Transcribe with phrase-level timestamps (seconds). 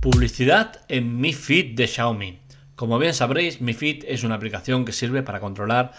[0.00, 2.38] Publicidad en Mi Fit de Xiaomi.
[2.76, 5.90] Como bien sabréis, Mi Fit es una aplicación que sirve para controlar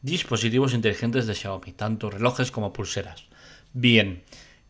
[0.00, 3.26] dispositivos inteligentes de Xiaomi, tanto relojes como pulseras.
[3.74, 4.22] Bien,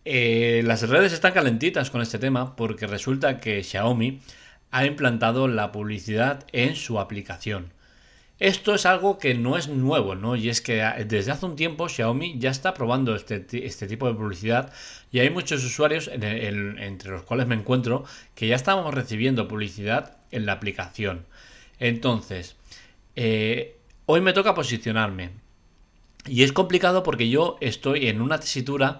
[0.04, 4.20] eh, las redes están calentitas con este tema porque resulta que Xiaomi
[4.72, 7.73] ha implantado la publicidad en su aplicación.
[8.40, 10.34] Esto es algo que no es nuevo, ¿no?
[10.34, 14.14] Y es que desde hace un tiempo Xiaomi ya está probando este, este tipo de
[14.14, 14.72] publicidad
[15.12, 18.04] y hay muchos usuarios, entre los cuales me encuentro,
[18.34, 21.26] que ya estamos recibiendo publicidad en la aplicación.
[21.78, 22.56] Entonces,
[23.14, 23.76] eh,
[24.06, 25.30] hoy me toca posicionarme.
[26.26, 28.98] Y es complicado porque yo estoy en una tesitura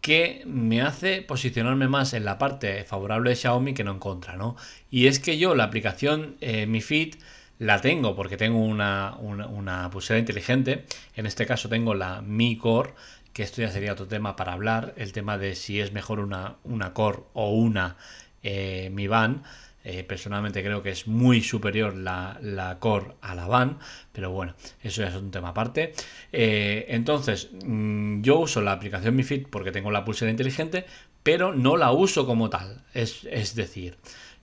[0.00, 4.36] que me hace posicionarme más en la parte favorable de Xiaomi que no en contra,
[4.36, 4.56] ¿no?
[4.90, 7.16] Y es que yo la aplicación eh, Mi Fit
[7.58, 10.84] la tengo porque tengo una, pulsera inteligente.
[11.16, 12.94] En este caso tengo la Mi Core,
[13.32, 14.94] que esto ya sería otro tema para hablar.
[14.96, 17.96] El tema de si es mejor una, una Core o una
[18.42, 19.42] eh, Mi Band.
[19.86, 23.78] Eh, personalmente creo que es muy superior la, Core a la Van,
[24.12, 25.92] pero bueno, eso ya es un tema aparte.
[26.32, 30.86] Eh, entonces, mm, yo uso la aplicación Mi Fit porque tengo la pulsera inteligente,
[31.22, 32.82] pero no la uso como tal.
[32.94, 33.98] Es, es decir,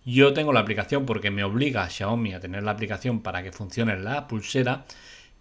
[0.06, 3.52] yo tengo la aplicación porque me obliga a Xiaomi a tener la aplicación para que
[3.52, 4.86] funcione la pulsera,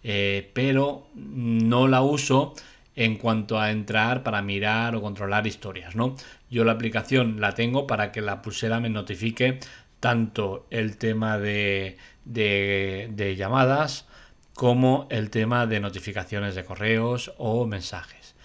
[0.03, 2.53] eh, pero no la uso
[2.95, 6.15] en cuanto a entrar para mirar o controlar historias, ¿no?
[6.49, 9.59] Yo la aplicación la tengo para que la pulsera me notifique
[9.99, 14.07] tanto el tema de, de llamadas
[14.53, 18.35] como el tema de notificaciones de correos o mensajes.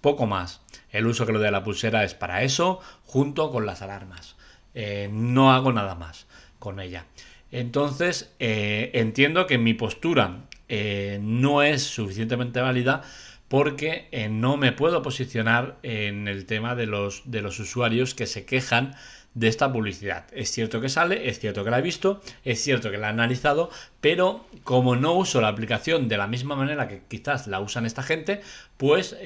[0.00, 0.60] Poco más.
[0.90, 4.36] El uso que lo de la pulsera es para eso, junto con las alarmas.
[4.74, 6.26] Eh, no hago nada más
[6.58, 7.06] con ella.
[7.50, 13.02] Entonces, eh, entiendo que mi postura eh, no es suficientemente válida
[13.48, 18.46] porque no me puedo posicionar en el tema de los, de los usuarios que se
[18.46, 18.94] quejan
[19.34, 20.24] de esta publicidad.
[20.32, 23.10] Es cierto que sale, es cierto que la he visto, es cierto que la he
[23.10, 23.68] analizado,
[24.00, 28.02] pero como no uso la aplicación de la misma manera que quizás la usan esta
[28.02, 28.40] gente,
[28.78, 29.18] pues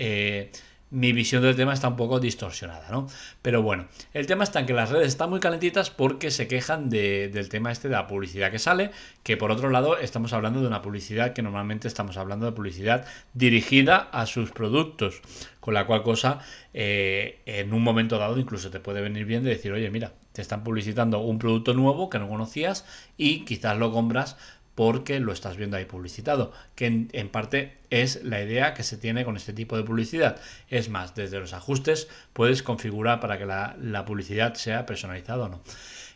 [0.91, 3.09] mi visión del tema está un poco distorsionada, ¿no?
[3.43, 6.89] Pero bueno, el tema está en que las redes están muy calentitas porque se quejan
[6.89, 8.93] del tema este de la publicidad que sale,
[9.23, 13.05] que por otro lado estamos hablando de una publicidad que normalmente estamos hablando de publicidad
[13.35, 15.21] dirigida a sus productos,
[15.61, 16.39] con la cual cosa
[16.73, 20.43] eh, en un momento dado incluso te puede venir bien de decir, oye, mira, te
[20.43, 22.85] están publicitando un producto nuevo que no conocías
[23.17, 24.37] y quizás lo compras
[24.77, 29.25] porque lo estás viendo ahí publicitado, que en, parte es la idea que se tiene
[29.25, 30.39] con este tipo de publicidad.
[30.69, 35.63] Es más, desde los ajustes puedes configurar para que la, publicidad sea personalizada o no.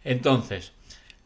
[0.04, 0.72] Entonces,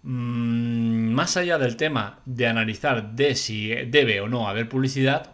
[0.04, 5.32] mm, más allá del tema de analizar de si debe o no haber publicidad,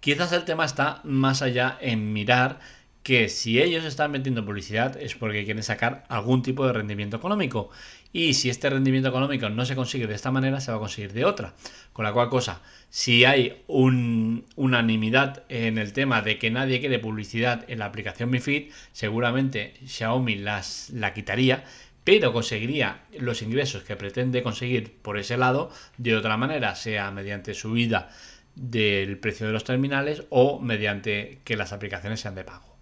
[0.00, 2.60] quizás el tema está más allá en mirar
[3.04, 7.70] que si ellos están metiendo publicidad es porque quieren sacar algún tipo de rendimiento económico.
[8.14, 11.12] Y si este rendimiento económico no se consigue de esta manera, se va a conseguir
[11.12, 11.54] de otra.
[11.92, 16.98] Con la cual cosa, si hay un, unanimidad en el tema de que nadie quiere
[16.98, 21.64] publicidad en la aplicación Mi Fit, seguramente Xiaomi las, la quitaría
[22.04, 27.54] pero conseguiría los ingresos que pretende conseguir por ese lado de otra manera, sea mediante
[27.54, 28.10] subida
[28.54, 32.73] del precio de los terminales o mediante que las aplicaciones sean de pago.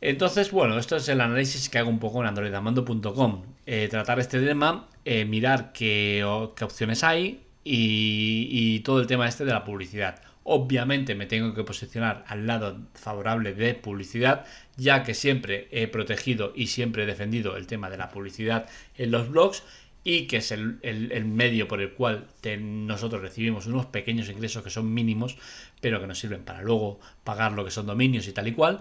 [0.00, 3.42] Entonces, bueno, esto es el análisis que hago un poco en androidamando.com.
[3.66, 9.52] Eh, tratar este tema, eh, mirar qué, opciones hay y, todo el tema este de
[9.52, 10.20] la publicidad.
[10.44, 16.52] Obviamente me tengo que posicionar al lado favorable de publicidad, ya que siempre he protegido
[16.54, 18.66] y siempre he defendido el tema de la publicidad
[18.96, 19.64] en los blogs
[20.04, 22.28] y que es el medio por el cual
[22.60, 25.36] nosotros recibimos unos pequeños ingresos que son mínimos,
[25.82, 28.80] pero que nos sirven para luego pagar lo que son dominios y tal y cual.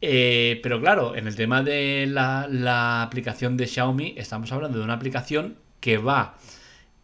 [0.00, 4.94] Eh, pero claro, en el tema de la, aplicación de Xiaomi, estamos hablando de una
[4.94, 6.36] aplicación que va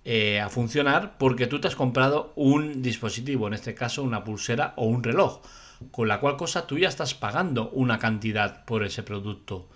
[0.05, 4.75] eh, a funcionar porque tú te has comprado un dispositivo, en este caso una pulsera
[4.77, 5.41] o un reloj,
[5.91, 9.69] con la cual cosa tú ya estás pagando una cantidad por ese producto.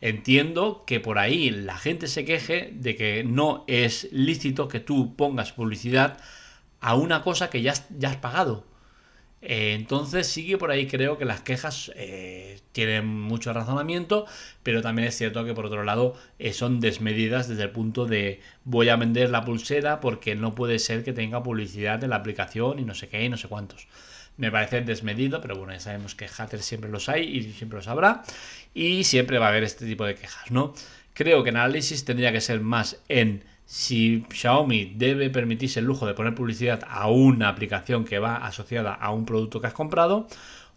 [0.00, 5.14] Entiendo que por ahí la gente se queje de que no es lícito que tú
[5.14, 6.18] pongas publicidad
[6.80, 8.66] a una cosa que ya, ya has pagado.
[9.42, 14.24] Eh, entonces sigue por ahí creo que las quejas eh, tienen mucho razonamiento,
[14.62, 18.40] pero también es cierto que por otro lado eh, son desmedidas desde el punto de
[18.64, 22.78] voy a vender la pulsera porque no puede ser que tenga publicidad en la aplicación
[22.78, 23.88] y no sé qué y no sé cuántos.
[24.36, 27.88] Me parece desmedido, pero bueno, ya sabemos que haters siempre los hay y siempre los
[27.88, 28.22] habrá
[28.72, 30.72] y siempre va a haber este tipo de quejas, ¿no?
[31.14, 36.06] Creo que el análisis tendría que ser más en si Xiaomi debe permitirse el lujo
[36.06, 40.26] de poner publicidad a una aplicación que va asociada a un producto que has comprado,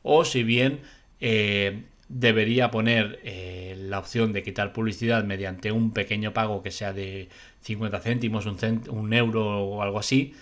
[0.03, 0.81] o si bien
[1.19, 6.93] eh, debería poner eh, la opción de quitar publicidad mediante un pequeño pago que sea
[6.93, 7.29] de
[7.61, 8.57] 50 céntimos, un,
[8.89, 10.33] un euro o algo así,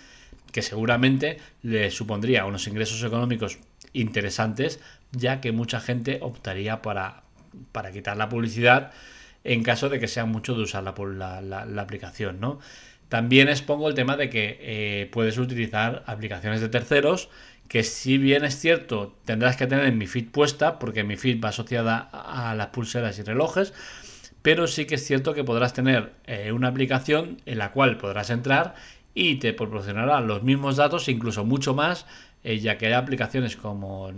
[0.52, 3.58] que seguramente le supondría unos ingresos económicos
[3.92, 4.80] interesantes,
[5.12, 7.22] ya que mucha gente optaría para,
[7.72, 8.92] para quitar la publicidad
[9.44, 12.58] en caso de que sea mucho de usar la, la, aplicación, ¿no?
[13.08, 17.28] También expongo el tema de que eh, puedes utilizar aplicaciones de terceros
[17.68, 21.50] que si bien es cierto tendrás que tener mi feed puesta porque mi feed va
[21.50, 23.72] asociada a las pulseras y relojes
[24.42, 28.30] pero sí que es cierto que podrás tener eh, una aplicación en la cual podrás
[28.30, 28.74] entrar
[29.14, 32.06] y te proporcionará los mismos datos incluso mucho más
[32.42, 34.12] eh, ya que hay aplicaciones como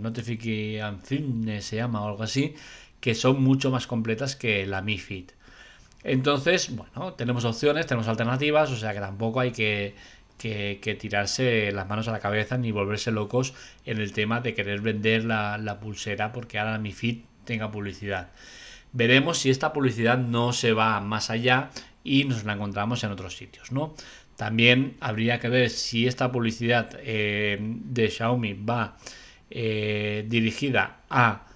[1.03, 2.55] Fitness se llama o algo así
[2.99, 5.31] que son mucho más completas que la Mi Feed
[6.03, 9.95] entonces bueno tenemos opciones tenemos alternativas o sea que tampoco hay que
[10.37, 13.53] que, tirarse las manos a la cabeza ni volverse locos
[13.85, 18.29] en el tema de querer vender la, pulsera porque ahora mi feed tenga publicidad.
[18.93, 21.69] Veremos si esta publicidad no se va más allá
[22.03, 23.95] y nos la encontramos en otros sitios, ¿no?
[24.37, 28.97] También habría que ver si esta publicidad eh, de Xiaomi va
[29.49, 31.46] eh, dirigida a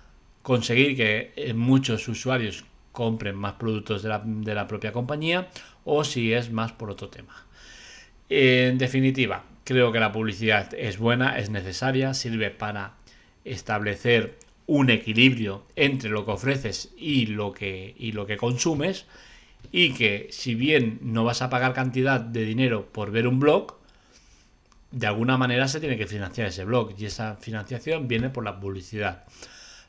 [0.42, 5.50] conseguir que eh, muchos usuarios compren más productos de la, de la propia compañía
[5.86, 7.46] o si es más por otro tema.
[8.30, 12.94] En definitiva, creo que la publicidad es buena, es necesaria, sirve para
[13.44, 19.06] establecer un equilibrio entre lo que ofreces y lo que, y lo que consumes
[19.72, 23.76] y que si bien no vas a pagar cantidad de dinero por ver un blog,
[24.92, 28.60] de alguna manera se tiene que financiar ese blog y esa financiación viene por la
[28.60, 29.24] publicidad.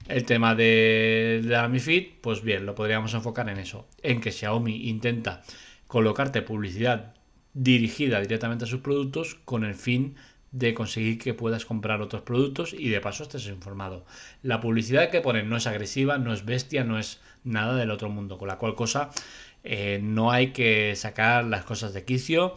[0.08, 4.32] El tema de, la Mi Feed, pues bien, lo podríamos enfocar en eso, en que
[4.32, 5.42] Xiaomi intenta
[5.86, 7.14] colocarte publicidad
[7.54, 10.16] dirigida directamente a sus productos con el fin
[10.50, 14.04] de conseguir que puedas comprar otros productos y de paso estés informado.
[14.42, 18.10] La publicidad que ponen no es agresiva, no es bestia, no es nada del otro
[18.10, 19.10] mundo, con la cual cosa
[19.64, 22.56] eh, no hay que sacar las cosas de quicio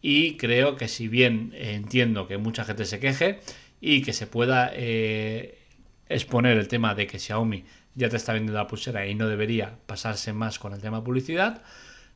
[0.00, 3.40] y creo que si bien entiendo que mucha gente se queje
[3.80, 5.63] y que se pueda eh,
[6.08, 7.64] exponer el tema de que Xiaomi
[7.94, 11.62] ya te está vendiendo la pulsera y no debería pasarse más con el tema publicidad,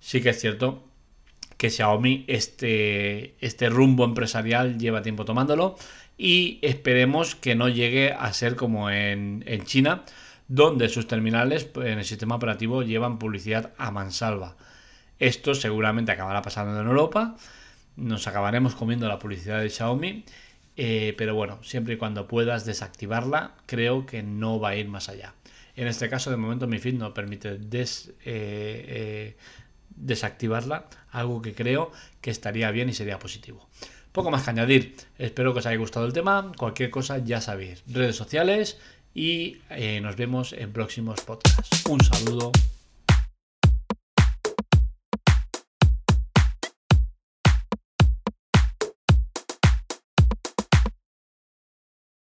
[0.01, 0.85] sí que es cierto
[1.57, 5.77] que Xiaomi este, este rumbo empresarial lleva tiempo tomándolo
[6.17, 10.05] y esperemos que no llegue a ser como en, China,
[10.47, 14.57] donde sus terminales en el sistema operativo llevan publicidad a mansalva.
[15.19, 17.37] Esto seguramente acabará pasando en Europa,
[17.97, 20.25] nos acabaremos comiendo la publicidad de Xiaomi,
[20.81, 25.09] eh, pero bueno, siempre y cuando puedas desactivarla, creo que no va a ir más
[25.09, 25.35] allá.
[25.75, 27.59] En este caso, de momento, mi feed no permite eh,
[28.25, 29.37] eh,
[29.97, 31.91] desactivarla, algo que creo
[32.21, 33.69] que estaría bien y sería positivo.
[34.13, 37.83] Poco más que añadir, espero que os haya gustado el tema, cualquier cosa ya sabéis,
[37.89, 38.79] redes sociales
[39.15, 39.59] y
[40.01, 41.85] nos vemos en próximos podcasts.
[41.89, 42.53] Un saludo.